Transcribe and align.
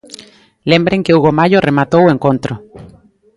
Lembren 0.71 1.03
que 1.05 1.13
Hugo 1.15 1.31
Mallo 1.37 1.63
rematou 1.67 2.01
o 2.05 2.13
encontro. 2.15 2.53